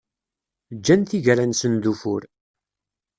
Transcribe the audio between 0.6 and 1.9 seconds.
Ǧǧan tigra-nsen d